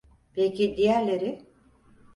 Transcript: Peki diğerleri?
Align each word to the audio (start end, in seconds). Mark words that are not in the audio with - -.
Peki 0.35 0.77
diğerleri? 0.77 1.43